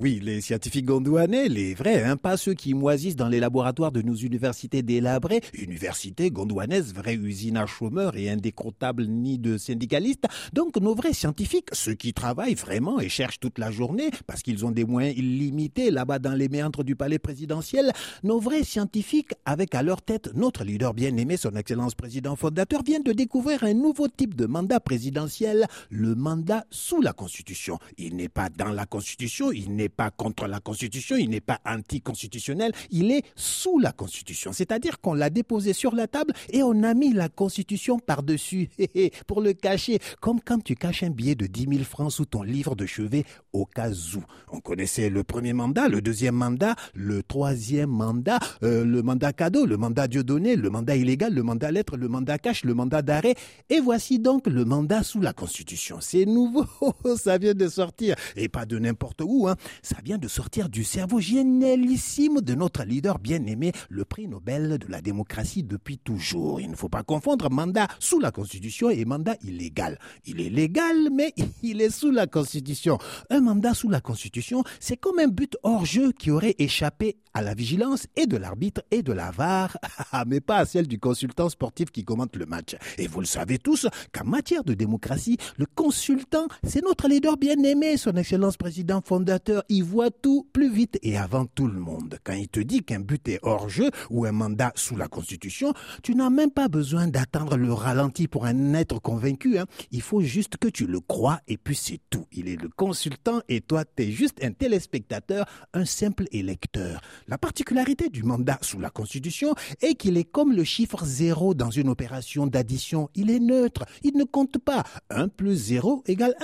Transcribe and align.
Oui, 0.00 0.20
les 0.22 0.40
scientifiques 0.40 0.84
gondouanais, 0.84 1.48
les 1.48 1.74
vrais, 1.74 2.04
hein, 2.04 2.16
pas 2.16 2.36
ceux 2.36 2.54
qui 2.54 2.72
moisissent 2.72 3.16
dans 3.16 3.26
les 3.26 3.40
laboratoires 3.40 3.90
de 3.90 4.00
nos 4.00 4.14
universités 4.14 4.80
délabrées, 4.80 5.40
universités 5.54 6.30
gondouanaises, 6.30 6.94
vraie 6.94 7.16
usine 7.16 7.56
à 7.56 7.66
chômeurs 7.66 8.16
et 8.16 8.30
indécrottables 8.30 9.08
ni 9.08 9.40
de 9.40 9.58
syndicalistes. 9.58 10.28
Donc 10.52 10.76
nos 10.76 10.94
vrais 10.94 11.14
scientifiques, 11.14 11.70
ceux 11.72 11.94
qui 11.94 12.12
travaillent 12.12 12.54
vraiment 12.54 13.00
et 13.00 13.08
cherchent 13.08 13.40
toute 13.40 13.58
la 13.58 13.72
journée, 13.72 14.10
parce 14.28 14.42
qu'ils 14.42 14.64
ont 14.64 14.70
des 14.70 14.84
moyens 14.84 15.18
illimités 15.18 15.90
là-bas 15.90 16.20
dans 16.20 16.34
les 16.34 16.48
méandres 16.48 16.84
du 16.84 16.94
palais 16.94 17.18
présidentiel, 17.18 17.90
nos 18.22 18.38
vrais 18.38 18.62
scientifiques, 18.62 19.32
avec 19.46 19.74
à 19.74 19.82
leur 19.82 20.00
tête 20.00 20.30
notre 20.32 20.62
leader 20.62 20.94
bien-aimé, 20.94 21.36
son 21.36 21.56
Excellence 21.56 21.96
président 21.96 22.36
fondateur, 22.36 22.84
viennent 22.84 23.02
de 23.02 23.12
découvrir 23.12 23.64
un 23.64 23.74
nouveau 23.74 24.06
type 24.06 24.36
de 24.36 24.46
mandat 24.46 24.78
présidentiel, 24.78 25.66
le 25.90 26.14
mandat 26.14 26.66
sous 26.70 27.02
la 27.02 27.12
Constitution. 27.12 27.80
Il 27.96 28.14
n'est 28.14 28.28
pas 28.28 28.48
dans 28.48 28.70
la 28.70 28.86
Constitution, 28.86 29.50
il 29.50 29.74
n'est 29.74 29.87
pas 29.88 30.10
contre 30.10 30.46
la 30.46 30.60
Constitution, 30.60 31.16
il 31.16 31.30
n'est 31.30 31.40
pas 31.40 31.60
anticonstitutionnel, 31.66 32.72
il 32.90 33.10
est 33.10 33.22
sous 33.36 33.78
la 33.78 33.92
Constitution. 33.92 34.52
C'est-à-dire 34.52 35.00
qu'on 35.00 35.14
l'a 35.14 35.30
déposé 35.30 35.72
sur 35.72 35.94
la 35.94 36.06
table 36.06 36.32
et 36.50 36.62
on 36.62 36.82
a 36.82 36.94
mis 36.94 37.12
la 37.12 37.28
Constitution 37.28 37.98
par-dessus 37.98 38.68
pour 39.26 39.40
le 39.40 39.52
cacher, 39.52 39.98
comme 40.20 40.40
quand 40.40 40.62
tu 40.62 40.74
caches 40.74 41.02
un 41.02 41.10
billet 41.10 41.34
de 41.34 41.46
10 41.46 41.66
000 41.70 41.84
francs 41.84 42.12
sous 42.12 42.24
ton 42.24 42.42
livre 42.42 42.74
de 42.74 42.86
chevet 42.86 43.24
au 43.52 43.64
cas 43.64 43.90
où. 43.90 44.22
On 44.50 44.60
connaissait 44.60 45.10
le 45.10 45.24
premier 45.24 45.52
mandat, 45.52 45.88
le 45.88 46.00
deuxième 46.00 46.34
mandat, 46.34 46.74
le 46.94 47.22
troisième 47.22 47.90
mandat, 47.90 48.38
euh, 48.62 48.84
le 48.84 49.02
mandat 49.02 49.32
cadeau, 49.32 49.66
le 49.66 49.76
mandat 49.76 50.08
Dieudonné, 50.08 50.56
le 50.56 50.70
mandat 50.70 50.96
illégal, 50.96 51.34
le 51.34 51.42
mandat 51.42 51.70
lettre, 51.70 51.96
le 51.96 52.08
mandat 52.08 52.38
cash, 52.38 52.64
le 52.64 52.74
mandat 52.74 53.02
d'arrêt. 53.02 53.34
Et 53.68 53.80
voici 53.80 54.18
donc 54.18 54.46
le 54.46 54.64
mandat 54.64 55.02
sous 55.02 55.20
la 55.20 55.32
Constitution. 55.32 55.98
C'est 56.00 56.24
nouveau, 56.24 56.66
ça 57.16 57.38
vient 57.38 57.54
de 57.54 57.68
sortir. 57.68 58.16
Et 58.36 58.48
pas 58.48 58.66
de 58.66 58.78
n'importe 58.78 59.22
où, 59.24 59.48
hein. 59.48 59.56
Ça 59.82 59.96
vient 60.04 60.18
de 60.18 60.28
sortir 60.28 60.68
du 60.68 60.84
cerveau 60.84 61.20
génialissime 61.20 62.40
de 62.40 62.54
notre 62.54 62.84
leader 62.84 63.18
bien-aimé, 63.18 63.72
le 63.88 64.04
prix 64.04 64.28
Nobel 64.28 64.78
de 64.78 64.86
la 64.88 65.00
démocratie 65.00 65.62
depuis 65.62 65.98
toujours. 65.98 66.60
Il 66.60 66.70
ne 66.70 66.76
faut 66.76 66.88
pas 66.88 67.02
confondre 67.02 67.50
mandat 67.50 67.88
sous 67.98 68.20
la 68.20 68.30
Constitution 68.30 68.90
et 68.90 69.04
mandat 69.04 69.36
illégal. 69.42 69.98
Il 70.26 70.40
est 70.40 70.50
légal, 70.50 71.08
mais 71.12 71.34
il 71.62 71.80
est 71.80 71.90
sous 71.90 72.10
la 72.10 72.26
Constitution. 72.26 72.98
Un 73.30 73.40
mandat 73.40 73.74
sous 73.74 73.88
la 73.88 74.00
Constitution, 74.00 74.64
c'est 74.80 74.96
comme 74.96 75.18
un 75.18 75.28
but 75.28 75.56
hors 75.62 75.84
jeu 75.84 76.12
qui 76.12 76.30
aurait 76.30 76.56
échappé 76.58 77.16
à 77.34 77.42
la 77.42 77.54
vigilance 77.54 78.06
et 78.16 78.26
de 78.26 78.36
l'arbitre 78.36 78.82
et 78.90 79.02
de 79.02 79.12
la 79.12 79.30
VAR, 79.30 79.76
mais 80.26 80.40
pas 80.40 80.58
à 80.58 80.66
celle 80.66 80.86
du 80.86 80.98
consultant 80.98 81.48
sportif 81.48 81.90
qui 81.90 82.04
commente 82.04 82.36
le 82.36 82.46
match. 82.46 82.76
Et 82.96 83.06
vous 83.06 83.20
le 83.20 83.26
savez 83.26 83.58
tous 83.58 83.86
qu'en 84.12 84.24
matière 84.24 84.64
de 84.64 84.74
démocratie, 84.74 85.38
le 85.56 85.66
consultant, 85.66 86.48
c'est 86.64 86.82
notre 86.82 87.08
leader 87.08 87.36
bien-aimé, 87.36 87.96
son 87.96 88.16
Excellence 88.16 88.56
président 88.56 89.00
fondateur. 89.04 89.62
Il 89.68 89.84
voit 89.84 90.10
tout 90.10 90.46
plus 90.52 90.72
vite 90.72 90.98
et 91.02 91.16
avant 91.16 91.46
tout 91.46 91.66
le 91.66 91.78
monde. 91.78 92.18
Quand 92.24 92.32
il 92.32 92.48
te 92.48 92.60
dit 92.60 92.82
qu'un 92.82 93.00
but 93.00 93.26
est 93.28 93.38
hors 93.42 93.68
jeu 93.68 93.90
ou 94.10 94.24
un 94.24 94.32
mandat 94.32 94.72
sous 94.74 94.96
la 94.96 95.08
Constitution, 95.08 95.72
tu 96.02 96.14
n'as 96.14 96.30
même 96.30 96.50
pas 96.50 96.68
besoin 96.68 97.08
d'attendre 97.08 97.56
le 97.56 97.72
ralenti 97.72 98.28
pour 98.28 98.44
en 98.44 98.74
être 98.74 99.00
convaincu. 99.00 99.58
Hein. 99.58 99.66
Il 99.90 100.02
faut 100.02 100.20
juste 100.20 100.56
que 100.56 100.68
tu 100.68 100.86
le 100.86 101.00
crois 101.00 101.40
et 101.48 101.56
puis 101.56 101.76
c'est 101.76 102.00
tout. 102.10 102.26
Il 102.32 102.48
est 102.48 102.60
le 102.60 102.68
consultant 102.68 103.40
et 103.48 103.60
toi, 103.60 103.84
tu 103.84 104.04
es 104.04 104.10
juste 104.10 104.42
un 104.42 104.52
téléspectateur, 104.52 105.46
un 105.74 105.84
simple 105.84 106.24
électeur. 106.32 107.00
La 107.26 107.38
particularité 107.38 108.08
du 108.08 108.22
mandat 108.22 108.58
sous 108.62 108.78
la 108.80 108.90
Constitution 108.90 109.54
est 109.80 109.94
qu'il 109.94 110.16
est 110.16 110.24
comme 110.24 110.52
le 110.52 110.64
chiffre 110.64 111.04
zéro 111.04 111.54
dans 111.54 111.70
une 111.70 111.88
opération 111.88 112.46
d'addition. 112.46 113.10
Il 113.14 113.30
est 113.30 113.40
neutre, 113.40 113.84
il 114.02 114.16
ne 114.16 114.24
compte 114.24 114.58
pas. 114.58 114.84
1 115.10 115.28
plus 115.28 115.54
0 115.54 116.02
égale 116.06 116.34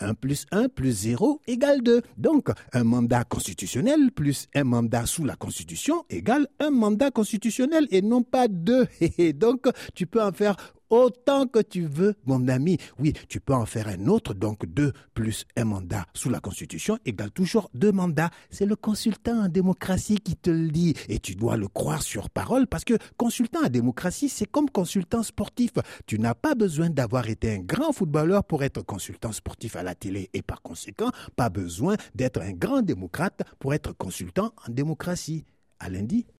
1. 0.00 0.08
1 0.08 0.14
plus 0.14 0.46
1 0.50 0.68
plus 0.68 0.92
0 0.92 1.40
égale 1.46 1.82
2. 1.82 2.02
Donc, 2.16 2.48
un 2.72 2.84
mandat 2.84 3.24
constitutionnel 3.24 4.10
plus 4.12 4.48
un 4.54 4.64
mandat 4.64 5.06
sous 5.06 5.24
la 5.24 5.36
Constitution 5.36 6.04
égale 6.10 6.46
un 6.60 6.70
mandat 6.70 7.10
constitutionnel 7.10 7.86
et 7.90 8.02
non 8.02 8.22
pas 8.22 8.48
deux. 8.48 8.86
Et 9.18 9.32
donc, 9.32 9.68
tu 9.94 10.06
peux 10.06 10.22
en 10.22 10.32
faire 10.32 10.56
autant 10.92 11.46
que 11.46 11.60
tu 11.60 11.86
veux, 11.86 12.14
mon 12.26 12.46
ami. 12.48 12.76
Oui, 12.98 13.14
tu 13.28 13.40
peux 13.40 13.54
en 13.54 13.64
faire 13.64 13.88
un 13.88 14.06
autre, 14.06 14.34
donc 14.34 14.66
deux 14.66 14.92
plus 15.14 15.46
un 15.56 15.64
mandat 15.64 16.04
sous 16.12 16.28
la 16.28 16.38
Constitution 16.38 16.98
égale 17.06 17.30
toujours 17.30 17.70
deux 17.72 17.92
mandats. 17.92 18.30
C'est 18.50 18.66
le 18.66 18.76
consultant 18.76 19.44
en 19.44 19.48
démocratie 19.48 20.16
qui 20.16 20.36
te 20.36 20.50
le 20.50 20.68
dit 20.68 20.94
et 21.08 21.18
tu 21.18 21.34
dois 21.34 21.56
le 21.56 21.66
croire 21.66 22.02
sur 22.02 22.28
parole 22.28 22.66
parce 22.66 22.84
que 22.84 22.98
consultant 23.16 23.64
en 23.64 23.70
démocratie, 23.70 24.28
c'est 24.28 24.44
comme 24.44 24.68
consultant 24.68 25.22
sportif. 25.22 25.72
Tu 26.06 26.18
n'as 26.18 26.34
pas 26.34 26.54
besoin 26.54 26.90
d'avoir 26.90 27.28
été 27.28 27.54
un 27.54 27.60
grand 27.60 27.92
footballeur 27.92 28.44
pour 28.44 28.62
être 28.62 28.82
consultant 28.82 29.32
sportif 29.32 29.76
à 29.76 29.82
la 29.82 29.94
télé 29.94 30.28
et 30.34 30.42
par 30.42 30.60
conséquent, 30.60 31.10
pas 31.36 31.48
besoin 31.48 31.96
d'être 32.14 32.42
un 32.42 32.52
grand 32.52 32.82
démocrate 32.82 33.40
pour 33.58 33.72
être 33.72 33.96
consultant 33.96 34.52
en 34.68 34.70
démocratie. 34.70 35.46
À 35.78 35.88
lundi. 35.88 36.26